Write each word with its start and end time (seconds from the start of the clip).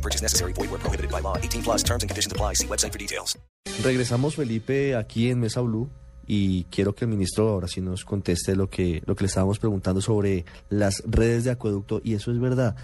No 0.00 0.02
purchase 0.02 0.22
necessary. 0.22 0.54
Void 0.54 0.70
where 0.70 0.80
prohibited 0.80 1.10
by 1.10 1.20
law. 1.20 1.36
18 1.36 1.62
plus 1.62 1.82
terms 1.82 2.02
and 2.02 2.08
conditions 2.08 2.32
apply. 2.32 2.54
See 2.54 2.66
website 2.66 2.92
for 2.92 2.98
details. 2.98 3.38
Regresamos, 3.82 4.34
Felipe, 4.34 4.96
aquí 4.96 5.30
en 5.30 5.40
Mesa 5.40 5.60
Blue. 5.60 5.90
Y 6.26 6.64
quiero 6.70 6.94
que 6.94 7.04
el 7.04 7.10
ministro 7.10 7.48
ahora 7.48 7.68
sí 7.68 7.80
nos 7.80 8.04
conteste 8.04 8.54
lo 8.54 8.70
que, 8.70 9.02
lo 9.04 9.14
que 9.14 9.24
le 9.24 9.26
estábamos 9.26 9.58
preguntando 9.58 10.00
sobre 10.00 10.44
las 10.70 11.02
redes 11.04 11.44
de 11.44 11.50
acueducto. 11.50 12.00
Y 12.02 12.14
eso 12.14 12.30
es 12.30 12.40
verdad. 12.40 12.76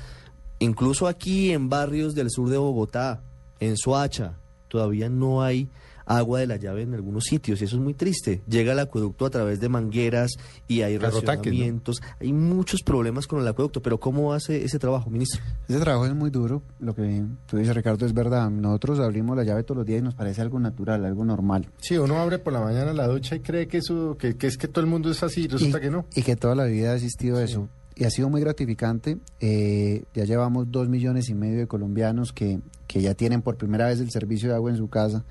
Incluso 0.58 1.06
aquí 1.06 1.52
en 1.52 1.70
barrios 1.70 2.14
del 2.14 2.30
sur 2.30 2.50
de 2.50 2.58
Bogotá, 2.58 3.22
en 3.60 3.76
Soacha, 3.76 4.36
todavía 4.68 5.08
no 5.08 5.42
hay 5.42 5.70
agua 6.06 6.40
de 6.40 6.46
la 6.46 6.56
llave 6.56 6.82
en 6.82 6.94
algunos 6.94 7.24
sitios 7.24 7.60
y 7.60 7.64
eso 7.64 7.76
es 7.76 7.82
muy 7.82 7.94
triste. 7.94 8.42
Llega 8.48 8.72
el 8.72 8.78
acueducto 8.78 9.26
a 9.26 9.30
través 9.30 9.60
de 9.60 9.68
mangueras 9.68 10.32
y 10.68 10.82
hay 10.82 10.98
Carrotanques, 10.98 11.26
¿no? 11.26 11.32
racionamientos, 11.32 12.02
hay 12.20 12.32
muchos 12.32 12.82
problemas 12.82 13.26
con 13.26 13.40
el 13.40 13.48
acueducto, 13.48 13.82
pero 13.82 13.98
¿cómo 13.98 14.32
hace 14.32 14.64
ese 14.64 14.78
trabajo, 14.78 15.10
ministro? 15.10 15.42
Ese 15.68 15.80
trabajo 15.80 16.06
es 16.06 16.14
muy 16.14 16.30
duro, 16.30 16.62
lo 16.80 16.94
que 16.94 17.24
tú 17.46 17.58
dices 17.58 17.74
Ricardo 17.74 18.06
es 18.06 18.14
verdad, 18.14 18.50
nosotros 18.50 19.00
abrimos 19.00 19.36
la 19.36 19.44
llave 19.44 19.64
todos 19.64 19.78
los 19.78 19.86
días 19.86 20.00
y 20.00 20.04
nos 20.04 20.14
parece 20.14 20.40
algo 20.40 20.58
natural, 20.58 21.04
algo 21.04 21.24
normal. 21.24 21.68
Sí, 21.78 21.98
uno 21.98 22.18
abre 22.18 22.38
por 22.38 22.52
la 22.52 22.60
mañana 22.60 22.92
la 22.92 23.06
ducha 23.08 23.36
y 23.36 23.40
cree 23.40 23.66
que 23.66 23.78
eso, 23.78 24.16
que, 24.18 24.36
que 24.36 24.46
es 24.46 24.56
que 24.56 24.68
todo 24.68 24.84
el 24.84 24.90
mundo 24.90 25.10
es 25.10 25.22
así, 25.22 25.48
resulta 25.48 25.78
y, 25.78 25.80
que 25.80 25.90
no. 25.90 26.06
Y 26.14 26.22
que 26.22 26.36
toda 26.36 26.54
la 26.54 26.64
vida 26.64 26.92
ha 26.92 26.94
existido 26.94 27.40
eso. 27.40 27.68
Y 27.98 28.04
ha 28.04 28.10
sido 28.10 28.28
muy 28.28 28.42
gratificante. 28.42 29.16
Eh, 29.40 30.04
ya 30.12 30.24
llevamos 30.24 30.70
dos 30.70 30.86
millones 30.86 31.30
y 31.30 31.34
medio 31.34 31.60
de 31.60 31.66
colombianos 31.66 32.34
que, 32.34 32.60
que 32.86 33.00
ya 33.00 33.14
tienen 33.14 33.40
por 33.40 33.56
primera 33.56 33.86
vez 33.86 34.00
el 34.00 34.10
servicio 34.10 34.50
de 34.50 34.54
agua 34.54 34.70
en 34.70 34.76
su 34.76 34.88
casa. 34.88 35.24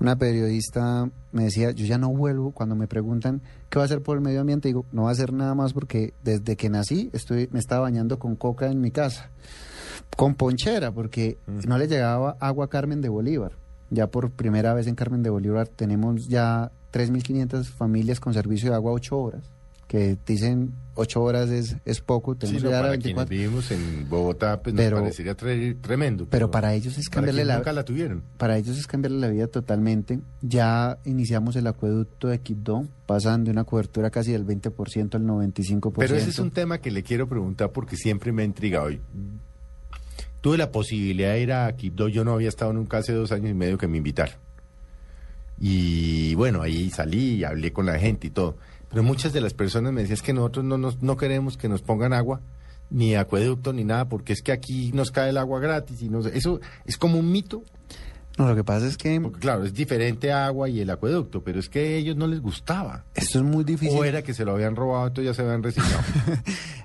Una 0.00 0.16
periodista 0.18 1.08
me 1.30 1.44
decía, 1.44 1.70
yo 1.70 1.86
ya 1.86 1.98
no 1.98 2.08
vuelvo 2.10 2.50
cuando 2.50 2.74
me 2.74 2.88
preguntan 2.88 3.42
qué 3.68 3.78
va 3.78 3.84
a 3.84 3.86
hacer 3.86 4.02
por 4.02 4.16
el 4.16 4.24
medio 4.24 4.40
ambiente. 4.40 4.66
Digo, 4.66 4.86
no 4.90 5.04
va 5.04 5.10
a 5.10 5.12
hacer 5.12 5.32
nada 5.32 5.54
más 5.54 5.72
porque 5.72 6.12
desde 6.24 6.56
que 6.56 6.68
nací 6.68 7.10
estoy, 7.12 7.48
me 7.52 7.60
estaba 7.60 7.82
bañando 7.82 8.18
con 8.18 8.34
coca 8.34 8.66
en 8.66 8.80
mi 8.80 8.90
casa. 8.90 9.30
Con 10.16 10.34
ponchera, 10.34 10.90
porque 10.90 11.38
no 11.46 11.78
le 11.78 11.86
llegaba 11.86 12.36
agua 12.40 12.64
a 12.64 12.68
Carmen 12.68 13.00
de 13.00 13.08
Bolívar. 13.08 13.52
Ya 13.88 14.08
por 14.08 14.32
primera 14.32 14.74
vez 14.74 14.88
en 14.88 14.96
Carmen 14.96 15.22
de 15.22 15.30
Bolívar 15.30 15.68
tenemos 15.68 16.26
ya 16.26 16.72
3.500 16.92 17.66
familias 17.66 18.18
con 18.18 18.34
servicio 18.34 18.70
de 18.70 18.74
agua 18.74 18.90
a 18.90 18.94
8 18.94 19.16
horas 19.16 19.59
que 19.90 20.16
dicen 20.24 20.70
ocho 20.94 21.20
horas 21.20 21.50
es, 21.50 21.74
es 21.84 22.00
poco, 22.00 22.36
tenemos 22.36 22.60
Sí, 22.60 22.64
no, 22.64 22.70
que 22.70 22.76
a 22.76 22.80
para 22.82 22.90
quienes 22.98 23.16
24. 23.26 23.28
vivimos 23.36 23.70
en 23.72 24.08
Bogotá, 24.08 24.62
pues 24.62 24.76
Pero- 24.76 24.98
nos 24.98 25.02
parecería 25.02 25.36
tre- 25.36 25.76
tremendo. 25.80 26.28
Pero 26.30 26.48
para 26.48 26.74
ellos 26.74 26.96
es 26.96 27.08
cambiarle 27.08 27.44
la 27.44 27.56
nunca 27.56 27.72
la 27.72 27.84
tuvieron. 27.84 28.22
para 28.38 28.56
ellos 28.56 28.78
es 28.78 28.86
cambiarle 28.86 29.18
la 29.18 29.26
vida 29.26 29.48
totalmente. 29.48 30.20
Ya 30.42 30.98
iniciamos 31.04 31.56
el 31.56 31.66
acueducto 31.66 32.28
de 32.28 32.38
Quibdó, 32.38 32.86
pasan 33.06 33.42
de 33.42 33.50
una 33.50 33.64
cobertura 33.64 34.10
casi 34.10 34.30
del 34.30 34.46
20% 34.46 35.16
al 35.16 35.24
95%. 35.26 35.92
Pero 35.98 36.14
ese 36.16 36.30
es 36.30 36.38
un 36.38 36.52
tema 36.52 36.78
que 36.78 36.92
le 36.92 37.02
quiero 37.02 37.28
preguntar 37.28 37.72
porque 37.72 37.96
siempre 37.96 38.30
me 38.30 38.42
ha 38.42 38.44
intrigado. 38.44 38.92
Y 38.92 39.00
Tuve 40.40 40.56
la 40.56 40.70
posibilidad 40.70 41.32
de 41.32 41.42
ir 41.42 41.52
a 41.52 41.70
Quibdó, 41.76 42.06
yo 42.08 42.24
no 42.24 42.32
había 42.32 42.48
estado 42.48 42.72
nunca 42.72 42.98
hace 42.98 43.12
dos 43.12 43.32
años 43.32 43.50
y 43.50 43.54
medio 43.54 43.76
que 43.76 43.88
me 43.88 43.98
invitaron. 43.98 44.36
Y 45.60 46.34
bueno, 46.36 46.62
ahí 46.62 46.90
salí 46.90 47.34
y 47.36 47.44
hablé 47.44 47.72
con 47.72 47.84
la 47.86 47.98
gente 47.98 48.28
y 48.28 48.30
todo. 48.30 48.56
Pero 48.88 49.02
muchas 49.02 49.32
de 49.32 49.40
las 49.40 49.54
personas 49.54 49.92
me 49.92 50.00
decían 50.00 50.14
es 50.14 50.22
que 50.22 50.32
nosotros 50.32 50.64
no, 50.64 50.78
nos, 50.78 51.02
no 51.02 51.16
queremos 51.16 51.56
que 51.56 51.68
nos 51.68 51.82
pongan 51.82 52.12
agua, 52.12 52.40
ni 52.90 53.14
acueducto, 53.14 53.72
ni 53.72 53.84
nada, 53.84 54.08
porque 54.08 54.32
es 54.32 54.42
que 54.42 54.52
aquí 54.52 54.90
nos 54.92 55.10
cae 55.10 55.30
el 55.30 55.36
agua 55.36 55.60
gratis. 55.60 56.02
y 56.02 56.08
no 56.08 56.22
sé. 56.22 56.36
Eso 56.36 56.60
es 56.86 56.96
como 56.96 57.18
un 57.18 57.30
mito, 57.30 57.62
No, 58.38 58.48
lo 58.48 58.56
que 58.56 58.64
pasa 58.64 58.86
es 58.86 58.96
que 58.96 59.20
porque 59.20 59.38
claro, 59.38 59.64
es 59.64 59.74
diferente 59.74 60.32
agua 60.32 60.68
y 60.68 60.80
el 60.80 60.90
acueducto, 60.90 61.44
pero 61.44 61.60
es 61.60 61.68
que 61.68 61.78
a 61.78 61.96
ellos 61.98 62.16
no 62.16 62.26
les 62.26 62.40
gustaba. 62.40 63.04
esto 63.14 63.38
es 63.38 63.44
muy 63.44 63.62
difícil. 63.62 63.96
O 63.96 64.02
era 64.02 64.22
que 64.22 64.32
se 64.34 64.44
lo 64.44 64.52
habían 64.52 64.74
robado, 64.74 65.08
entonces 65.08 65.30
ya 65.30 65.34
se 65.34 65.42
habían 65.42 65.62
resignado. 65.62 66.00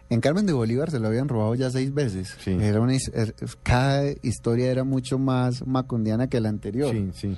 En 0.07 0.22
Carmen 0.22 0.46
de 0.46 0.53
Bolívar 0.53 0.92
se 0.92 1.00
lo 1.00 1.07
habían 1.07 1.28
robado 1.28 1.56
ya 1.56 1.72
seis 1.72 1.92
veces. 1.92 2.38
Sí. 2.40 2.52
Era 2.52 2.80
una, 2.80 2.94
cada 3.63 4.03
historia 4.22 4.69
era 4.69 4.84
mucho 4.84 5.18
más 5.18 5.66
macundiana 5.66 6.28
que 6.28 6.40
la 6.40 6.50
anterior. 6.50 6.94
sí, 6.94 7.09
sí. 7.16 7.38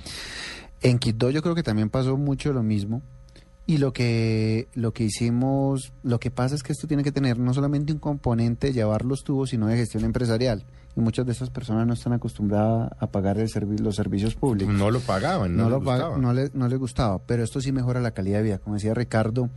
En 0.82 0.98
Quito 0.98 1.30
yo 1.30 1.42
creo 1.42 1.54
que 1.54 1.62
también 1.62 1.90
pasó 1.90 2.16
mucho 2.16 2.52
lo 2.52 2.62
mismo. 2.62 3.02
Y 3.66 3.76
lo 3.76 3.92
que, 3.92 4.68
lo 4.72 4.92
que 4.94 5.04
hicimos, 5.04 5.92
lo 6.02 6.18
que 6.18 6.30
pasa 6.30 6.54
es 6.54 6.62
que 6.62 6.72
esto 6.72 6.86
tiene 6.86 7.02
que 7.04 7.12
tener 7.12 7.38
no 7.38 7.52
solamente 7.52 7.92
un 7.92 7.98
componente 7.98 8.68
de 8.68 8.72
llevar 8.72 9.04
los 9.04 9.24
tubos, 9.24 9.50
sino 9.50 9.66
de 9.66 9.76
gestión 9.76 10.04
empresarial. 10.04 10.64
Y 10.96 11.00
muchas 11.00 11.26
de 11.26 11.32
esas 11.32 11.50
personas 11.50 11.86
no 11.86 11.92
están 11.92 12.14
acostumbradas 12.14 12.90
a 12.98 13.06
pagar 13.08 13.38
el 13.38 13.48
servi- 13.50 13.78
los 13.78 13.94
servicios 13.96 14.34
públicos. 14.36 14.72
No 14.74 14.90
lo 14.90 15.00
pagaban, 15.00 15.54
no, 15.54 15.64
no, 15.64 15.68
les 15.68 15.72
lo 15.72 15.78
gustaba. 15.84 16.16
no, 16.18 16.32
le- 16.32 16.50
no 16.54 16.66
les 16.66 16.78
gustaba, 16.78 17.18
pero 17.26 17.42
esto 17.44 17.60
sí 17.60 17.70
mejora 17.70 18.00
la 18.00 18.12
calidad 18.12 18.38
de 18.38 18.44
vida. 18.44 18.58
Como 18.58 18.76
decía 18.76 18.94
Ricardo, 18.94 19.50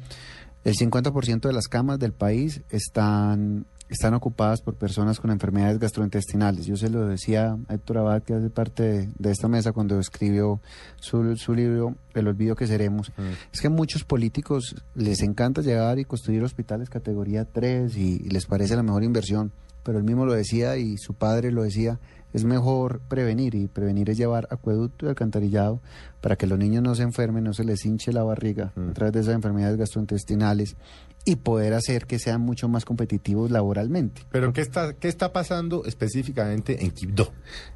el 0.65 0.75
50% 0.75 1.47
de 1.47 1.53
las 1.53 1.69
camas 1.69 1.97
del 1.97 2.11
país 2.11 2.63
están, 2.69 3.65
están 3.91 4.13
ocupadas 4.13 4.61
por 4.61 4.75
personas 4.75 5.19
con 5.19 5.31
enfermedades 5.31 5.77
gastrointestinales. 5.77 6.65
Yo 6.65 6.77
se 6.77 6.89
lo 6.89 7.05
decía 7.05 7.57
a 7.67 7.73
Héctor 7.73 7.99
Abad, 7.99 8.23
que 8.23 8.33
hace 8.33 8.49
parte 8.49 8.83
de, 8.83 9.09
de 9.17 9.31
esta 9.31 9.47
mesa, 9.47 9.73
cuando 9.73 9.99
escribió 9.99 10.61
su, 10.95 11.35
su 11.35 11.53
libro 11.53 11.95
El 12.13 12.27
olvido 12.27 12.55
que 12.55 12.67
seremos. 12.67 13.11
Mm. 13.17 13.51
Es 13.53 13.61
que 13.61 13.67
a 13.67 13.69
muchos 13.69 14.03
políticos 14.03 14.75
les 14.95 15.21
encanta 15.21 15.61
llegar 15.61 15.99
y 15.99 16.05
construir 16.05 16.43
hospitales 16.43 16.89
categoría 16.89 17.45
3 17.45 17.95
y, 17.97 18.21
y 18.23 18.29
les 18.29 18.45
parece 18.45 18.75
la 18.75 18.83
mejor 18.83 19.03
inversión, 19.03 19.51
pero 19.83 19.97
él 19.97 20.03
mismo 20.03 20.25
lo 20.25 20.33
decía 20.33 20.77
y 20.77 20.97
su 20.97 21.13
padre 21.13 21.51
lo 21.51 21.63
decía, 21.63 21.99
es 22.33 22.45
mejor 22.45 23.01
prevenir 23.09 23.55
y 23.55 23.67
prevenir 23.67 24.09
es 24.09 24.17
llevar 24.17 24.47
acueducto 24.51 25.05
y 25.05 25.09
alcantarillado 25.09 25.81
para 26.21 26.35
que 26.37 26.47
los 26.47 26.57
niños 26.57 26.81
no 26.83 26.95
se 26.95 27.03
enfermen, 27.03 27.43
no 27.43 27.53
se 27.53 27.63
les 27.65 27.85
hinche 27.85 28.13
la 28.13 28.23
barriga 28.23 28.71
Mm. 28.75 28.89
a 28.89 28.93
través 28.93 29.13
de 29.13 29.19
esas 29.21 29.35
enfermedades 29.35 29.77
gastrointestinales 29.77 30.75
y 31.23 31.35
poder 31.35 31.73
hacer 31.75 32.07
que 32.07 32.17
sean 32.17 32.41
mucho 32.41 32.67
más 32.67 32.83
competitivos 32.83 33.51
laboralmente. 33.51 34.23
Pero 34.31 34.53
¿qué 34.53 34.61
está, 34.61 34.93
¿qué 34.93 35.07
está 35.07 35.31
pasando 35.31 35.85
específicamente 35.85 36.83
en 36.83 36.89
Quibdó? 36.91 37.31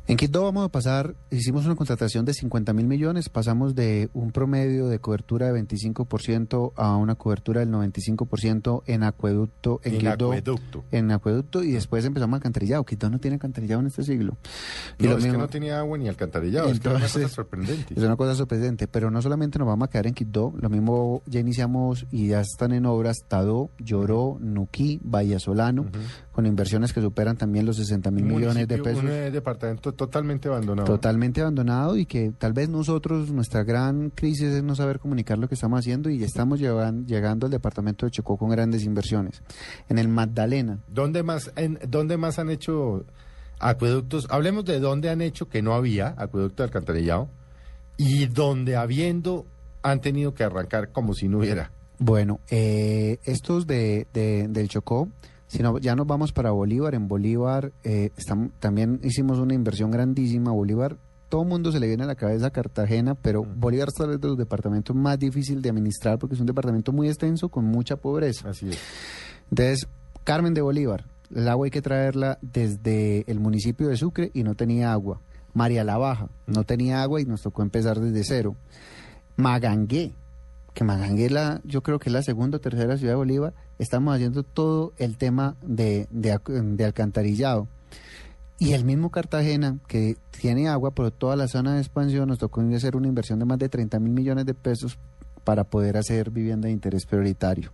En 0.07 0.17
Quito 0.17 0.43
vamos 0.43 0.66
a 0.66 0.69
pasar, 0.69 1.13
hicimos 1.29 1.66
una 1.66 1.75
contratación 1.75 2.25
de 2.25 2.33
50 2.33 2.73
mil 2.73 2.87
millones, 2.87 3.29
pasamos 3.29 3.75
de 3.75 4.09
un 4.13 4.31
promedio 4.31 4.87
de 4.87 4.97
cobertura 4.97 5.51
de 5.51 5.61
25% 5.61 6.73
a 6.75 6.95
una 6.95 7.13
cobertura 7.16 7.59
del 7.59 7.69
95% 7.69 8.81
en 8.87 9.03
acueducto, 9.03 9.79
en, 9.83 9.93
En 9.93 9.99
Quibdó, 9.99 10.25
acueducto. 10.31 10.83
en 10.91 11.11
acueducto 11.11 11.63
y 11.63 11.72
después 11.72 11.94
empezamos 12.03 12.35
alcantarillado. 12.35 12.83
Quito 12.83 13.09
no 13.09 13.19
tiene 13.19 13.35
alcantarillado 13.35 13.79
en 13.81 13.88
este 13.88 14.03
siglo. 14.03 14.35
Y 15.00 15.03
No, 15.03 15.11
lo 15.11 15.17
es 15.17 15.23
que 15.23 15.29
mismo- 15.29 15.44
no 15.44 15.47
tenía 15.50 15.79
agua 15.79 15.97
ni 15.97 16.09
alcantarillado, 16.09 16.67
es 16.69 16.79
que 16.79 16.88
era 16.89 16.97
una 16.97 17.06
cosa 17.06 17.19
Entonces, 17.19 17.35
sorprendente. 17.35 17.94
Es 17.95 18.03
una 18.03 18.16
cosa 18.17 18.35
sorprendente, 18.35 18.88
pero 18.88 19.09
no 19.11 19.22
solamente 19.22 19.59
nos 19.59 19.67
vamos 19.67 19.88
a 19.88 19.91
quedar 19.91 20.07
en 20.07 20.13
Quibdó, 20.16 20.53
lo 20.59 20.69
mismo 20.69 21.22
ya 21.28 21.39
iniciamos 21.39 22.07
y 22.11 22.28
ya 22.29 22.41
están 22.41 22.73
en 22.73 22.85
obras 22.88 23.19
Tadó, 23.28 23.69
Lloró, 23.79 24.38
Nuquí, 24.41 25.00
Vallasolano, 25.03 25.84
Ujú. 25.84 25.91
con 26.31 26.45
inversiones 26.45 26.91
que 26.91 27.01
superan 27.01 27.38
también 27.38 27.66
los 27.66 27.78
60 27.78 28.09
mil 28.11 28.25
millones 28.25 28.67
de 28.67 28.78
pesos. 28.79 29.03
Un 29.03 29.09
eh, 29.11 29.31
departamento 29.31 29.94
totalmente 29.94 30.47
abandonado. 30.47 30.88
Totalmente 30.88 31.41
abandonado 31.41 31.95
y 31.97 32.05
que 32.05 32.31
tal 32.38 32.53
vez 32.53 32.67
nosotros, 32.69 33.29
nuestra 33.31 33.63
gran 33.63 34.09
crisis 34.09 34.47
es 34.53 34.63
no 34.63 34.75
saber 34.75 35.00
comunicar 35.00 35.38
lo 35.38 35.47
que 35.47 35.53
estamos 35.55 35.79
haciendo 35.79 36.09
y 36.09 36.23
estamos 36.23 36.59
llevan- 36.59 37.05
llegando 37.05 37.45
al 37.45 37.51
departamento 37.51 38.05
de 38.05 38.11
Chocó 38.11 38.38
con 38.38 38.50
grandes 38.50 38.84
inversiones. 38.84 39.41
En 39.89 39.97
el 40.00 40.07
Magdalena, 40.07 40.79
¿Dónde 40.88 41.23
más, 41.23 41.51
en, 41.55 41.78
¿Dónde 41.88 42.18
más 42.18 42.40
han 42.40 42.50
hecho 42.50 43.06
acueductos? 43.59 44.28
Hablemos 44.29 44.66
de 44.66 44.79
dónde 44.79 45.09
han 45.09 45.22
hecho 45.22 45.47
que 45.50 45.62
no 45.62 45.73
había 45.73 46.13
acueducto 46.18 46.63
de 46.63 46.68
alcantarillado 46.68 47.29
y 47.97 48.25
donde 48.28 48.75
habiendo 48.75 49.46
han 49.82 50.02
tenido 50.02 50.34
que 50.34 50.43
arrancar 50.43 50.91
como 50.91 51.14
si 51.14 51.28
no 51.28 51.40
hubiera. 51.40 51.72
bueno, 51.99 52.40
eh, 52.49 53.20
estos 53.23 53.67
de, 53.67 54.08
de- 54.14 54.47
del 54.49 54.67
Chocó, 54.67 55.09
si 55.47 55.61
no, 55.61 55.78
ya 55.78 55.96
nos 55.96 56.08
vamos 56.08 56.32
para 56.34 56.52
Bolívar, 56.52 56.96
en 56.96 57.08
Bolívar 57.08 57.72
eh, 57.84 58.09
estamos, 58.17 58.49
también 58.59 58.99
hicimos 59.03 59.38
una 59.40 59.53
inversión 59.53 59.91
grandísima, 59.91 60.52
Bolívar, 60.52 60.97
todo 61.29 61.43
el 61.43 61.47
mundo 61.47 61.72
se 61.72 61.79
le 61.79 61.88
viene 61.88 62.03
a 62.03 62.08
la 62.08 62.16
cabeza 62.16 62.49
Cartagena, 62.49 63.14
pero 63.16 63.43
Bolívar 63.43 63.88
es 63.90 63.93
tal 63.93 64.09
vez 64.09 64.20
de 64.22 64.28
los 64.28 64.38
departamentos 64.38 64.96
más 64.96 65.17
difícil 65.20 65.61
de 65.61 65.70
administrar 65.70 66.17
porque 66.20 66.34
es 66.35 66.41
un 66.41 66.47
departamento 66.47 66.91
muy 66.91 67.08
extenso 67.08 67.49
con 67.49 67.66
mucha 67.66 67.96
pobreza. 67.96 68.49
Así 68.49 68.70
es. 68.70 68.79
Entonces, 69.52 69.88
Carmen 70.23 70.53
de 70.55 70.61
Bolívar, 70.61 71.05
el 71.33 71.47
agua 71.47 71.66
hay 71.66 71.72
que 71.72 71.81
traerla 71.81 72.37
desde 72.41 73.23
el 73.27 73.39
municipio 73.39 73.87
de 73.87 73.97
Sucre 73.97 74.31
y 74.33 74.43
no 74.43 74.55
tenía 74.55 74.91
agua. 74.91 75.22
María 75.53 75.83
la 75.83 75.97
Baja, 75.97 76.29
no 76.47 76.63
tenía 76.66 77.01
agua 77.01 77.22
y 77.22 77.25
nos 77.25 77.41
tocó 77.41 77.61
empezar 77.61 77.99
desde 77.99 78.23
cero. 78.23 78.55
Magangué, 79.37 80.13
que 80.73 80.83
Magangué 80.83 81.29
la, 81.29 81.61
yo 81.63 81.81
creo 81.81 81.97
que 81.97 82.09
es 82.09 82.13
la 82.13 82.22
segunda 82.22 82.57
o 82.57 82.61
tercera 82.61 82.97
ciudad 82.97 83.13
de 83.13 83.17
Bolívar, 83.17 83.53
estamos 83.79 84.13
haciendo 84.13 84.43
todo 84.43 84.93
el 84.97 85.17
tema 85.17 85.55
de, 85.61 86.07
de 86.11 86.85
alcantarillado. 86.85 87.67
Y 88.57 88.73
el 88.73 88.85
mismo 88.85 89.11
Cartagena, 89.11 89.79
que 89.87 90.16
tiene 90.31 90.69
agua, 90.69 90.91
pero 90.91 91.11
toda 91.11 91.35
la 91.35 91.47
zona 91.47 91.75
de 91.75 91.81
expansión 91.81 92.28
nos 92.28 92.39
tocó 92.39 92.61
hacer 92.61 92.95
una 92.95 93.07
inversión 93.07 93.39
de 93.39 93.45
más 93.45 93.59
de 93.59 93.67
30 93.67 93.99
mil 93.99 94.13
millones 94.13 94.45
de 94.45 94.53
pesos 94.53 94.97
para 95.43 95.66
poder 95.66 95.97
hacer 95.97 96.31
vivienda 96.31 96.67
de 96.67 96.73
interés 96.73 97.05
prioritario. 97.05 97.71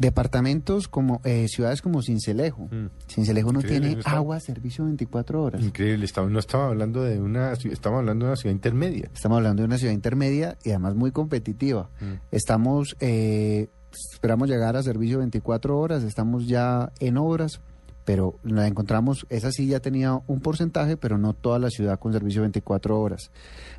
Departamentos 0.00 0.88
como 0.88 1.20
eh, 1.24 1.46
ciudades 1.48 1.82
como 1.82 2.00
Cincelejo. 2.00 2.68
Mm. 2.70 2.86
Cincelejo 3.06 3.52
no 3.52 3.60
Increíble, 3.60 3.88
tiene 3.88 4.02
agua, 4.06 4.40
servicio 4.40 4.86
24 4.86 5.42
horas. 5.42 5.62
Increíble, 5.62 6.06
estamos, 6.06 6.30
no 6.30 6.38
estamos 6.38 6.68
hablando 6.68 7.02
de 7.02 7.20
una, 7.20 7.52
estamos 7.52 7.98
hablando 7.98 8.24
de 8.24 8.30
una 8.30 8.36
ciudad 8.36 8.54
intermedia. 8.54 9.10
Estamos 9.12 9.36
hablando 9.36 9.60
de 9.60 9.66
una 9.66 9.76
ciudad 9.76 9.92
intermedia 9.92 10.56
y 10.64 10.70
además 10.70 10.94
muy 10.94 11.10
competitiva. 11.10 11.90
Mm. 12.00 12.14
Estamos, 12.30 12.96
eh, 13.00 13.68
esperamos 14.14 14.48
llegar 14.48 14.74
a 14.74 14.82
servicio 14.82 15.18
24 15.18 15.78
horas, 15.78 16.02
estamos 16.02 16.48
ya 16.48 16.92
en 16.98 17.18
obras, 17.18 17.60
pero 18.06 18.38
la 18.42 18.66
encontramos, 18.66 19.26
esa 19.28 19.52
sí 19.52 19.66
ya 19.66 19.80
tenía 19.80 20.18
un 20.26 20.40
porcentaje, 20.40 20.96
pero 20.96 21.18
no 21.18 21.34
toda 21.34 21.58
la 21.58 21.68
ciudad 21.68 21.98
con 21.98 22.14
servicio 22.14 22.40
24 22.40 22.98
horas. 22.98 23.30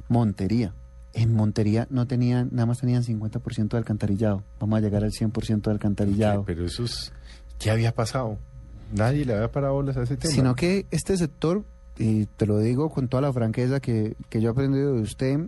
Montería. 0.08 0.76
En 1.14 1.34
Montería 1.36 1.88
no 1.90 2.08
tenían, 2.08 2.50
nada 2.52 2.66
más 2.66 2.80
tenían 2.80 3.04
50% 3.04 3.70
de 3.70 3.78
alcantarillado. 3.78 4.44
Vamos 4.60 4.78
a 4.78 4.82
llegar 4.82 5.04
al 5.04 5.12
100% 5.12 5.62
de 5.64 5.72
alcantarillado. 5.72 6.44
Pero 6.46 6.66
eso 6.66 6.84
es, 6.86 7.12
¿qué 7.60 7.70
había 7.72 7.94
pasado? 7.94 8.38
Nadie 8.94 9.26
le 9.26 9.34
había 9.36 9.52
parado 9.52 9.74
bolas 9.74 9.98
a 9.98 10.04
ese 10.04 10.18
tema. 10.18 10.34
Sino 10.34 10.56
que 10.56 10.86
este 10.92 11.18
sector, 11.18 11.66
y 11.98 12.26
te 12.26 12.46
lo 12.46 12.60
digo 12.60 12.90
con 12.90 13.08
toda 13.10 13.22
la 13.22 13.34
franqueza 13.34 13.80
que, 13.80 14.16
que 14.30 14.42
yo 14.42 14.50
he 14.50 14.52
aprendido 14.52 14.94
de 14.96 15.02
usted, 15.02 15.40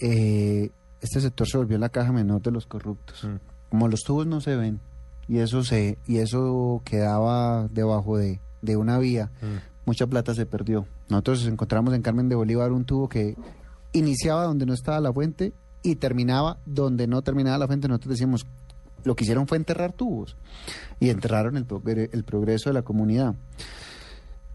eh, 0.00 0.70
este 1.00 1.20
sector 1.20 1.46
se 1.46 1.58
volvió 1.58 1.78
la 1.78 1.88
caja 1.90 2.12
menor 2.12 2.42
de 2.42 2.50
los 2.50 2.66
corruptos. 2.66 3.24
Mm. 3.24 3.36
Como 3.70 3.88
los 3.88 4.00
tubos 4.00 4.26
no 4.26 4.40
se 4.40 4.56
ven, 4.56 4.80
y 5.28 5.38
eso 5.38 5.62
se, 5.64 5.98
y 6.06 6.18
eso 6.18 6.82
quedaba 6.84 7.68
debajo 7.68 8.16
de, 8.18 8.40
de 8.62 8.76
una 8.76 8.98
vía, 8.98 9.30
Mm. 9.42 9.86
mucha 9.86 10.06
plata 10.06 10.34
se 10.34 10.46
perdió. 10.46 10.86
Nosotros 11.08 11.46
encontramos 11.46 11.94
en 11.94 12.02
Carmen 12.02 12.28
de 12.28 12.34
Bolívar 12.36 12.72
un 12.72 12.84
tubo 12.84 13.08
que 13.08 13.36
iniciaba 13.92 14.44
donde 14.44 14.66
no 14.66 14.74
estaba 14.74 15.00
la 15.00 15.12
fuente 15.12 15.52
y 15.82 15.96
terminaba 15.96 16.58
donde 16.66 17.06
no 17.06 17.22
terminaba 17.22 17.58
la 17.58 17.66
fuente. 17.66 17.88
Nosotros 17.88 18.12
decíamos, 18.12 18.46
lo 19.04 19.16
que 19.16 19.24
hicieron 19.24 19.46
fue 19.46 19.56
enterrar 19.56 19.92
tubos 19.92 20.36
y 20.98 21.10
enterraron 21.10 21.56
el, 21.56 21.66
el 22.12 22.24
progreso 22.24 22.70
de 22.70 22.74
la 22.74 22.82
comunidad. 22.82 23.34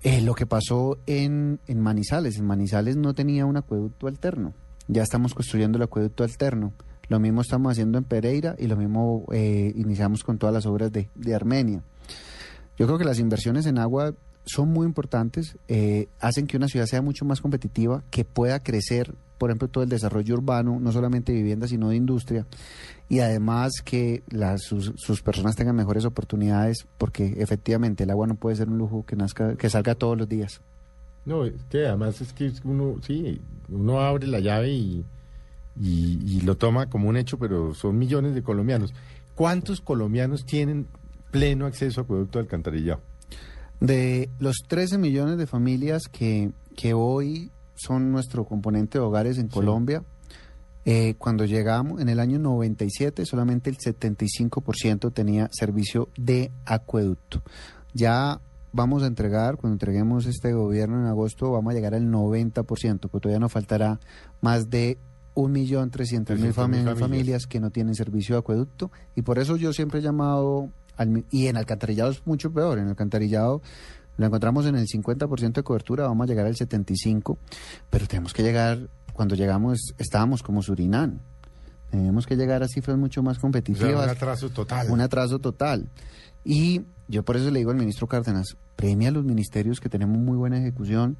Eh, 0.03 0.21
lo 0.21 0.35
que 0.35 0.45
pasó 0.45 0.99
en, 1.07 1.59
en 1.67 1.81
Manizales, 1.81 2.37
en 2.37 2.45
Manizales 2.45 2.95
no 2.95 3.13
tenía 3.15 3.45
un 3.45 3.57
acueducto 3.57 4.07
alterno. 4.07 4.53
Ya 4.87 5.01
estamos 5.01 5.33
construyendo 5.33 5.77
el 5.77 5.83
acueducto 5.83 6.23
alterno. 6.23 6.73
Lo 7.07 7.19
mismo 7.19 7.41
estamos 7.41 7.71
haciendo 7.71 7.97
en 7.97 8.03
Pereira 8.03 8.55
y 8.59 8.67
lo 8.67 8.77
mismo 8.77 9.25
eh, 9.31 9.73
iniciamos 9.75 10.23
con 10.23 10.37
todas 10.37 10.53
las 10.53 10.65
obras 10.67 10.91
de, 10.91 11.09
de 11.15 11.33
Armenia. 11.33 11.81
Yo 12.77 12.85
creo 12.85 12.97
que 12.99 13.05
las 13.05 13.19
inversiones 13.19 13.65
en 13.65 13.79
agua 13.79 14.13
son 14.45 14.69
muy 14.69 14.85
importantes, 14.85 15.57
eh, 15.67 16.07
hacen 16.19 16.45
que 16.45 16.57
una 16.57 16.67
ciudad 16.67 16.85
sea 16.85 17.01
mucho 17.01 17.25
más 17.25 17.41
competitiva, 17.41 18.03
que 18.11 18.25
pueda 18.25 18.59
crecer, 18.59 19.15
por 19.37 19.49
ejemplo, 19.49 19.67
todo 19.67 19.83
el 19.83 19.89
desarrollo 19.89 20.35
urbano, 20.35 20.79
no 20.79 20.91
solamente 20.91 21.31
de 21.31 21.39
vivienda, 21.39 21.67
sino 21.67 21.89
de 21.89 21.95
industria, 21.95 22.45
y 23.09 23.19
además 23.19 23.73
que 23.83 24.23
las, 24.29 24.63
sus, 24.63 24.93
sus 24.95 25.21
personas 25.21 25.55
tengan 25.55 25.75
mejores 25.75 26.05
oportunidades, 26.05 26.87
porque 26.97 27.35
efectivamente 27.37 28.03
el 28.03 28.11
agua 28.11 28.27
no 28.27 28.35
puede 28.35 28.55
ser 28.55 28.69
un 28.69 28.77
lujo 28.77 29.05
que 29.05 29.15
nazca, 29.15 29.55
que 29.55 29.69
salga 29.69 29.95
todos 29.95 30.17
los 30.17 30.27
días. 30.27 30.61
No, 31.25 31.45
es 31.45 31.53
que 31.69 31.87
además 31.87 32.21
es 32.21 32.33
que 32.33 32.51
uno, 32.63 32.95
sí, 33.01 33.41
uno 33.69 33.99
abre 33.99 34.27
la 34.27 34.39
llave 34.39 34.71
y, 34.71 35.05
y, 35.79 36.19
y 36.25 36.41
lo 36.41 36.55
toma 36.55 36.87
como 36.87 37.09
un 37.09 37.17
hecho, 37.17 37.37
pero 37.37 37.73
son 37.73 37.97
millones 37.97 38.35
de 38.35 38.43
colombianos. 38.43 38.93
¿Cuántos 39.35 39.81
colombianos 39.81 40.45
tienen 40.45 40.87
pleno 41.31 41.65
acceso 41.65 42.01
a 42.01 42.03
acueducto 42.03 42.39
de 42.39 42.43
alcantarillado? 42.43 43.01
De 43.79 44.29
los 44.39 44.57
13 44.67 44.97
millones 44.97 45.37
de 45.37 45.47
familias 45.47 46.03
que, 46.09 46.51
que 46.75 46.93
hoy 46.93 47.51
son 47.75 48.11
nuestro 48.11 48.45
componente 48.45 48.97
de 48.97 49.03
hogares 49.05 49.37
en 49.37 49.47
Colombia, 49.47 50.03
eh, 50.85 51.15
cuando 51.17 51.45
llegamos 51.45 51.99
en 52.01 52.09
el 52.09 52.19
año 52.19 52.37
97 52.39 53.25
solamente 53.25 53.69
el 53.69 53.77
75% 53.77 55.11
tenía 55.13 55.49
servicio 55.51 56.09
de 56.17 56.51
acueducto. 56.65 57.41
Ya 57.93 58.39
vamos 58.71 59.03
a 59.03 59.07
entregar, 59.07 59.57
cuando 59.57 59.75
entreguemos 59.75 60.25
este 60.25 60.53
gobierno 60.53 60.99
en 60.99 61.07
agosto, 61.07 61.51
vamos 61.51 61.71
a 61.71 61.75
llegar 61.75 61.95
al 61.95 62.05
90%, 62.11 62.99
porque 63.09 63.19
todavía 63.21 63.39
nos 63.39 63.51
faltará 63.51 63.99
más 64.41 64.69
de 64.69 64.97
1.300.000 65.35 65.91
300.000 65.91 66.53
fami- 66.53 66.53
familias. 66.53 66.99
familias 66.99 67.47
que 67.47 67.59
no 67.59 67.69
tienen 67.71 67.95
servicio 67.95 68.35
de 68.35 68.39
acueducto 68.39 68.91
y 69.15 69.21
por 69.21 69.39
eso 69.39 69.55
yo 69.57 69.73
siempre 69.73 69.99
he 69.99 70.01
llamado 70.03 70.69
al 70.97 71.25
y 71.29 71.47
en 71.47 71.57
alcantarillado 71.57 72.11
es 72.11 72.25
mucho 72.25 72.53
peor 72.53 72.79
en 72.79 72.87
alcantarillado 72.87 73.61
lo 74.17 74.25
encontramos 74.25 74.65
en 74.65 74.75
el 74.75 74.87
50% 74.87 75.53
de 75.53 75.63
cobertura 75.63 76.07
vamos 76.07 76.25
a 76.25 76.27
llegar 76.27 76.45
al 76.45 76.55
75 76.55 77.37
pero 77.89 78.07
tenemos 78.07 78.33
que 78.33 78.43
llegar 78.43 78.89
cuando 79.13 79.35
llegamos 79.35 79.93
estábamos 79.97 80.43
como 80.43 80.61
Surinam 80.61 81.19
tenemos 81.91 82.25
que 82.25 82.35
llegar 82.35 82.63
a 82.63 82.67
cifras 82.67 82.97
mucho 82.97 83.23
más 83.23 83.33
O 83.33 83.35
sea, 83.35 83.41
competitivas 83.41 84.03
un 84.03 84.09
atraso 84.09 84.49
total. 84.49 84.91
un 84.91 85.01
atraso 85.01 85.39
total. 85.39 85.89
Y 86.43 86.81
yo 87.07 87.23
por 87.23 87.37
eso 87.37 87.49
le 87.51 87.59
digo 87.59 87.71
al 87.71 87.77
ministro 87.77 88.07
Cárdenas, 88.07 88.57
premia 88.75 89.09
a 89.09 89.11
los 89.11 89.23
ministerios 89.23 89.79
que 89.79 89.89
tenemos 89.89 90.17
muy 90.17 90.37
buena 90.37 90.57
ejecución. 90.57 91.17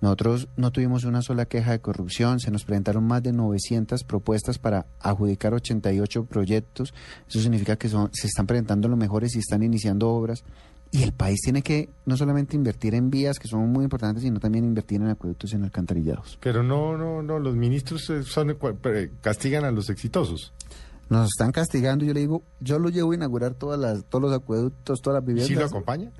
Nosotros 0.00 0.48
no 0.56 0.72
tuvimos 0.72 1.04
una 1.04 1.22
sola 1.22 1.46
queja 1.46 1.70
de 1.70 1.80
corrupción, 1.80 2.40
se 2.40 2.50
nos 2.50 2.64
presentaron 2.64 3.04
más 3.04 3.22
de 3.22 3.32
900 3.32 4.02
propuestas 4.02 4.58
para 4.58 4.86
adjudicar 4.98 5.54
88 5.54 6.24
proyectos. 6.24 6.92
Eso 7.28 7.40
significa 7.40 7.76
que 7.76 7.88
son, 7.88 8.10
se 8.12 8.26
están 8.26 8.48
presentando 8.48 8.88
los 8.88 8.98
mejores 8.98 9.36
y 9.36 9.38
están 9.38 9.62
iniciando 9.62 10.10
obras. 10.10 10.42
Y 10.94 11.02
el 11.02 11.12
país 11.12 11.40
tiene 11.40 11.62
que 11.62 11.88
no 12.04 12.18
solamente 12.18 12.54
invertir 12.54 12.94
en 12.94 13.10
vías, 13.10 13.38
que 13.38 13.48
son 13.48 13.66
muy 13.72 13.84
importantes, 13.84 14.22
sino 14.22 14.38
también 14.38 14.66
invertir 14.66 15.00
en 15.00 15.08
acueductos 15.08 15.50
y 15.52 15.56
en 15.56 15.64
alcantarillados. 15.64 16.38
Pero 16.42 16.62
no, 16.62 16.98
no, 16.98 17.22
no, 17.22 17.38
los 17.38 17.56
ministros 17.56 18.08
eh, 18.10 18.22
son, 18.22 18.50
eh, 18.50 19.10
castigan 19.22 19.64
a 19.64 19.70
los 19.70 19.88
exitosos. 19.88 20.52
Nos 21.08 21.28
están 21.28 21.50
castigando, 21.50 22.04
yo 22.04 22.12
le 22.12 22.20
digo, 22.20 22.42
yo 22.60 22.78
lo 22.78 22.90
llevo 22.90 23.12
a 23.12 23.14
inaugurar 23.14 23.54
todas 23.54 23.80
las, 23.80 24.04
todos 24.04 24.22
los 24.22 24.32
acueductos, 24.34 25.00
todas 25.00 25.22
las 25.22 25.24
¿Y 25.24 25.32
viviendas. 25.32 25.48
si 25.48 25.54
lo 25.54 25.64
acompaña? 25.64 26.12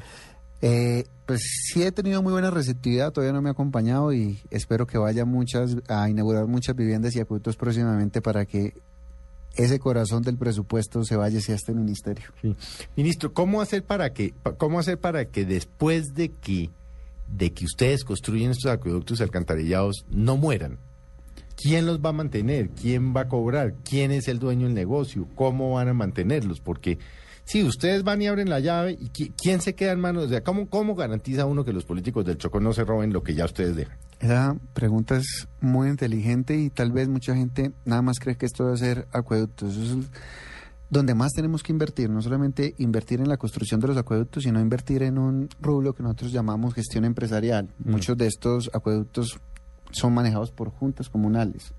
Eh, 0.62 1.04
pues 1.26 1.42
sí 1.66 1.82
he 1.82 1.92
tenido 1.92 2.22
muy 2.22 2.32
buena 2.32 2.50
receptividad, 2.50 3.12
todavía 3.12 3.34
no 3.34 3.42
me 3.42 3.50
ha 3.50 3.52
acompañado 3.52 4.12
y 4.12 4.40
espero 4.50 4.86
que 4.86 4.96
vaya 4.96 5.26
muchas 5.26 5.76
a 5.88 6.08
inaugurar 6.08 6.46
muchas 6.46 6.74
viviendas 6.76 7.14
y 7.14 7.20
acueductos 7.20 7.56
próximamente 7.56 8.22
para 8.22 8.46
que 8.46 8.80
ese 9.56 9.78
corazón 9.78 10.22
del 10.22 10.36
presupuesto 10.38 11.04
se 11.04 11.16
vaya 11.16 11.38
hacia 11.38 11.54
este 11.54 11.72
ministerio. 11.72 12.24
Ministro, 12.96 13.32
¿cómo 13.32 13.60
hacer 13.60 13.84
para 13.84 14.12
que, 14.12 14.34
cómo 14.58 14.78
hacer 14.78 14.98
para 14.98 15.26
que 15.26 15.44
después 15.44 16.14
de 16.14 16.30
que, 16.30 16.70
de 17.28 17.52
que 17.52 17.64
ustedes 17.64 18.04
construyen 18.04 18.50
estos 18.50 18.70
acueductos 18.70 19.20
alcantarillados 19.20 20.04
no 20.10 20.36
mueran? 20.36 20.78
¿Quién 21.56 21.86
los 21.86 22.00
va 22.00 22.08
a 22.08 22.12
mantener? 22.14 22.70
¿Quién 22.70 23.14
va 23.14 23.22
a 23.22 23.28
cobrar? 23.28 23.74
¿Quién 23.84 24.10
es 24.10 24.26
el 24.28 24.38
dueño 24.38 24.66
del 24.66 24.74
negocio? 24.74 25.28
¿Cómo 25.34 25.74
van 25.74 25.88
a 25.88 25.92
mantenerlos? 25.94 26.60
Porque 26.60 26.98
si 27.44 27.62
ustedes 27.62 28.02
van 28.04 28.22
y 28.22 28.26
abren 28.26 28.48
la 28.48 28.58
llave, 28.60 28.92
¿y 28.98 29.10
qui- 29.10 29.32
quién 29.36 29.60
se 29.60 29.74
queda 29.74 29.92
en 29.92 30.00
manos? 30.00 30.32
O 30.32 30.42
¿cómo, 30.42 30.68
¿cómo 30.68 30.94
garantiza 30.94 31.44
uno 31.44 31.64
que 31.64 31.72
los 31.72 31.84
políticos 31.84 32.24
del 32.24 32.38
Chocó 32.38 32.58
no 32.58 32.72
se 32.72 32.84
roben 32.84 33.12
lo 33.12 33.22
que 33.22 33.34
ya 33.34 33.44
ustedes 33.44 33.76
dejan? 33.76 33.96
Esa 34.22 34.56
pregunta 34.72 35.16
es 35.16 35.48
muy 35.60 35.88
inteligente 35.88 36.56
y 36.56 36.70
tal 36.70 36.92
vez 36.92 37.08
mucha 37.08 37.34
gente 37.34 37.72
nada 37.84 38.02
más 38.02 38.18
cree 38.20 38.36
que 38.36 38.46
esto 38.46 38.64
debe 38.66 38.76
ser 38.78 39.08
acueductos. 39.12 39.76
Eso 39.76 39.98
es 39.98 40.06
donde 40.90 41.14
más 41.14 41.32
tenemos 41.32 41.62
que 41.62 41.72
invertir, 41.72 42.08
no 42.08 42.22
solamente 42.22 42.74
invertir 42.78 43.20
en 43.20 43.28
la 43.28 43.36
construcción 43.36 43.80
de 43.80 43.88
los 43.88 43.96
acueductos, 43.96 44.44
sino 44.44 44.60
invertir 44.60 45.02
en 45.02 45.18
un 45.18 45.48
rublo 45.60 45.94
que 45.94 46.02
nosotros 46.04 46.30
llamamos 46.32 46.72
gestión 46.74 47.04
empresarial. 47.04 47.68
Muchos 47.84 48.16
de 48.16 48.26
estos 48.28 48.70
acueductos 48.72 49.40
son 49.90 50.14
manejados 50.14 50.52
por 50.52 50.70
juntas 50.70 51.08
comunales. 51.08 51.72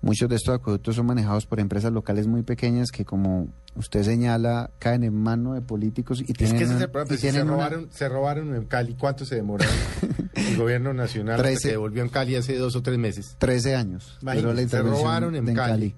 Muchos 0.00 0.30
de 0.30 0.36
estos 0.36 0.54
acueductos 0.54 0.96
son 0.96 1.04
manejados 1.06 1.44
por 1.44 1.60
empresas 1.60 1.92
locales 1.92 2.26
muy 2.26 2.42
pequeñas 2.42 2.90
que, 2.90 3.04
como 3.04 3.48
usted 3.76 4.02
señala, 4.02 4.70
caen 4.78 5.04
en 5.04 5.14
mano 5.14 5.52
de 5.52 5.60
políticos 5.60 6.20
y 6.20 6.30
Es 6.32 6.38
tienen, 6.38 6.56
que 6.56 6.64
ese 6.64 6.74
es 6.76 6.80
el 6.80 6.88
problema. 6.90 7.08
pues, 7.08 7.20
si 7.20 7.30
se, 7.30 7.42
una- 7.42 7.50
robaron, 7.52 7.88
se 7.92 8.08
robaron 8.08 8.54
en 8.54 8.64
Cali, 8.64 8.94
¿cuánto 8.94 9.26
se 9.26 9.34
demoraron? 9.34 9.74
el 10.48 10.56
gobierno 10.56 10.92
nacional 10.92 11.38
Trece. 11.38 11.68
que 11.68 11.72
devolvió 11.72 12.02
en 12.02 12.08
Cali 12.08 12.36
hace 12.36 12.56
dos 12.56 12.76
o 12.76 12.82
tres 12.82 12.98
meses. 12.98 13.36
13 13.38 13.76
años. 13.76 14.18
La 14.22 14.34
se 14.34 14.82
robaron 14.82 15.34
en 15.36 15.54
Cali. 15.54 15.94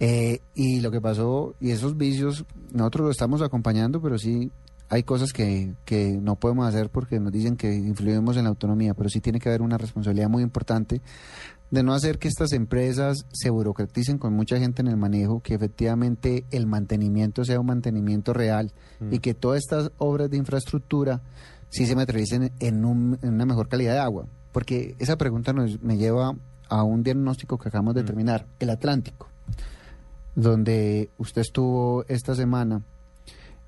Eh, 0.00 0.40
y 0.54 0.80
lo 0.80 0.90
que 0.90 1.00
pasó, 1.00 1.56
y 1.60 1.70
esos 1.70 1.96
vicios, 1.96 2.44
nosotros 2.72 3.06
lo 3.06 3.10
estamos 3.10 3.42
acompañando, 3.42 4.00
pero 4.00 4.16
sí 4.16 4.52
hay 4.88 5.02
cosas 5.02 5.32
que, 5.32 5.74
que 5.84 6.18
no 6.20 6.36
podemos 6.36 6.66
hacer 6.66 6.88
porque 6.88 7.20
nos 7.20 7.32
dicen 7.32 7.56
que 7.56 7.74
influimos 7.74 8.36
en 8.36 8.44
la 8.44 8.50
autonomía, 8.50 8.94
pero 8.94 9.10
sí 9.10 9.20
tiene 9.20 9.40
que 9.40 9.48
haber 9.48 9.60
una 9.60 9.76
responsabilidad 9.76 10.28
muy 10.28 10.42
importante 10.42 11.02
de 11.70 11.82
no 11.82 11.92
hacer 11.92 12.18
que 12.18 12.28
estas 12.28 12.52
empresas 12.52 13.26
se 13.32 13.50
burocraticen 13.50 14.16
con 14.18 14.32
mucha 14.34 14.58
gente 14.58 14.80
en 14.82 14.88
el 14.88 14.96
manejo, 14.96 15.40
que 15.40 15.54
efectivamente 15.54 16.44
el 16.50 16.66
mantenimiento 16.66 17.44
sea 17.44 17.60
un 17.60 17.66
mantenimiento 17.66 18.32
real 18.32 18.72
y 19.10 19.18
que 19.18 19.34
todas 19.34 19.58
estas 19.58 19.92
obras 19.98 20.30
de 20.30 20.38
infraestructura 20.38 21.20
sí 21.68 21.84
se 21.86 21.94
materialicen 21.94 22.52
en, 22.58 22.84
un- 22.84 23.18
en 23.22 23.34
una 23.34 23.44
mejor 23.46 23.68
calidad 23.68 23.92
de 23.92 23.98
agua. 24.00 24.26
Porque 24.52 24.96
esa 24.98 25.16
pregunta 25.18 25.52
nos, 25.52 25.80
me 25.82 25.98
lleva 25.98 26.34
a 26.70 26.82
un 26.82 27.02
diagnóstico 27.02 27.58
que 27.58 27.68
acabamos 27.68 27.94
de 27.94 28.02
terminar, 28.04 28.46
el 28.60 28.70
Atlántico, 28.70 29.28
donde 30.34 31.10
usted 31.18 31.42
estuvo 31.42 32.04
esta 32.08 32.34
semana, 32.34 32.82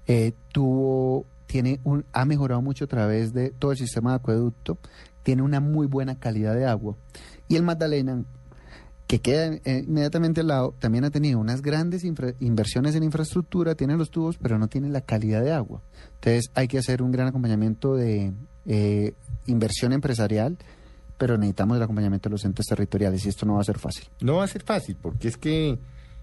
eh, 0.06 0.32
tuvo 0.52 1.26
tiene 1.46 1.80
un, 1.82 2.04
ha 2.12 2.24
mejorado 2.24 2.62
mucho 2.62 2.84
a 2.84 2.88
través 2.88 3.32
de 3.32 3.50
todo 3.50 3.72
el 3.72 3.76
sistema 3.78 4.10
de 4.10 4.16
acueducto, 4.16 4.78
tiene 5.30 5.42
una 5.42 5.60
muy 5.60 5.86
buena 5.86 6.18
calidad 6.18 6.56
de 6.56 6.66
agua. 6.66 6.96
Y 7.46 7.54
el 7.54 7.62
Magdalena, 7.62 8.24
que 9.06 9.20
queda 9.20 9.54
eh, 9.64 9.84
inmediatamente 9.86 10.40
al 10.40 10.48
lado, 10.48 10.74
también 10.80 11.04
ha 11.04 11.10
tenido 11.10 11.38
unas 11.38 11.62
grandes 11.62 12.02
inversiones 12.02 12.96
en 12.96 13.04
infraestructura, 13.04 13.76
tiene 13.76 13.96
los 13.96 14.10
tubos, 14.10 14.38
pero 14.38 14.58
no 14.58 14.66
tiene 14.66 14.88
la 14.88 15.02
calidad 15.02 15.40
de 15.44 15.52
agua. 15.52 15.82
Entonces 16.14 16.50
hay 16.54 16.66
que 16.66 16.78
hacer 16.78 17.00
un 17.00 17.12
gran 17.12 17.28
acompañamiento 17.28 17.94
de 17.94 18.32
eh, 18.66 19.14
inversión 19.46 19.92
empresarial, 19.92 20.58
pero 21.16 21.38
necesitamos 21.38 21.76
el 21.76 21.84
acompañamiento 21.84 22.28
de 22.28 22.32
los 22.32 22.44
entes 22.44 22.66
territoriales 22.66 23.24
y 23.24 23.28
esto 23.28 23.46
no 23.46 23.54
va 23.54 23.60
a 23.60 23.64
ser 23.64 23.78
fácil. 23.78 24.06
No 24.20 24.38
va 24.38 24.42
a 24.42 24.48
ser 24.48 24.64
fácil, 24.64 24.96
porque 25.00 25.28
es 25.28 25.36
que 25.36 25.78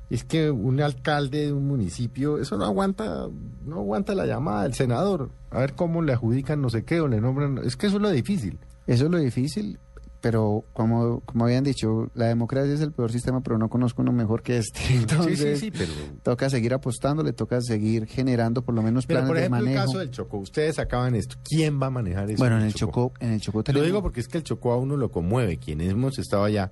es 0.09 0.25
que 0.25 0.51
un 0.51 0.81
alcalde 0.81 1.45
de 1.45 1.53
un 1.53 1.65
municipio, 1.65 2.39
eso 2.39 2.57
no 2.57 2.65
aguanta, 2.65 3.27
no 3.65 3.77
aguanta 3.77 4.15
la 4.15 4.25
llamada 4.25 4.63
del 4.63 4.73
senador, 4.73 5.29
a 5.49 5.59
ver 5.59 5.75
cómo 5.75 6.01
le 6.01 6.11
adjudican 6.11 6.61
no 6.61 6.69
sé 6.69 6.83
qué 6.83 6.99
o 6.99 7.07
le 7.07 7.21
nombran, 7.21 7.59
es 7.63 7.77
que 7.77 7.87
eso 7.87 7.97
es 7.97 8.01
lo 8.01 8.09
difícil. 8.09 8.57
Eso 8.87 9.05
es 9.05 9.11
lo 9.11 9.17
difícil, 9.19 9.79
pero 10.21 10.63
como, 10.73 11.19
como 11.21 11.45
habían 11.45 11.63
dicho, 11.63 12.09
la 12.15 12.25
democracia 12.25 12.73
es 12.73 12.81
el 12.81 12.91
peor 12.91 13.11
sistema, 13.11 13.41
pero 13.41 13.57
no 13.57 13.69
conozco 13.69 14.01
uno 14.01 14.11
mejor 14.13 14.41
que 14.41 14.57
este. 14.57 14.79
Entonces, 14.95 15.37
sí, 15.39 15.45
sí, 15.55 15.59
sí, 15.65 15.71
pero 15.71 15.91
toca 16.23 16.49
seguir 16.49 16.73
apostando, 16.73 17.21
le 17.21 17.33
toca 17.33 17.61
seguir 17.61 18.07
generando 18.07 18.61
por 18.63 18.73
lo 18.73 18.81
menos 18.81 19.05
Pero 19.05 19.19
planes 19.19 19.29
por 19.29 19.37
ejemplo 19.37 19.57
de 19.57 19.63
el 19.63 19.69
manejo. 19.75 19.85
caso 19.85 19.99
del 19.99 20.09
Chocó, 20.11 20.37
ustedes 20.37 20.79
acaban 20.79 21.15
esto, 21.15 21.35
¿quién 21.43 21.79
va 21.81 21.87
a 21.87 21.91
manejar 21.91 22.29
eso? 22.31 22.37
bueno, 22.39 22.57
en 22.57 22.63
el 22.63 22.73
Chocó, 22.73 23.11
en 23.19 23.33
el 23.33 23.41
Chocó 23.41 23.59
Lo 23.59 23.63
tenemos- 23.65 23.85
digo 23.85 24.01
porque 24.01 24.21
es 24.21 24.27
que 24.27 24.37
el 24.39 24.43
Chocó 24.43 24.71
a 24.71 24.77
uno 24.77 24.97
lo 24.97 25.11
conmueve, 25.11 25.57
quienes 25.57 25.89
hemos 25.91 26.17
estado 26.17 26.43
allá, 26.45 26.71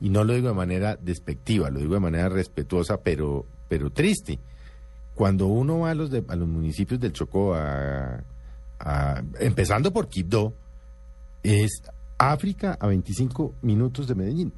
y 0.00 0.10
no 0.10 0.22
lo 0.24 0.34
digo 0.34 0.48
de 0.48 0.54
manera 0.54 0.96
despectiva, 0.96 1.70
lo 1.70 1.80
digo 1.80 1.94
de 1.94 2.00
manera 2.00 2.28
respetuosa, 2.28 2.98
pero, 3.00 3.46
pero 3.68 3.90
triste. 3.90 4.38
Cuando 5.14 5.46
uno 5.46 5.78
va 5.80 5.90
a 5.92 5.94
los, 5.94 6.10
de- 6.10 6.24
a 6.28 6.36
los 6.36 6.46
municipios 6.48 7.00
del 7.00 7.12
Chocó, 7.12 7.54
a, 7.54 8.22
a- 8.80 9.22
empezando 9.40 9.92
por 9.92 10.08
Quibdó, 10.08 10.54
es 11.44 11.82
África 12.18 12.76
a 12.80 12.88
25 12.88 13.54
minutos 13.62 14.08
de 14.08 14.14
Medellín. 14.14 14.52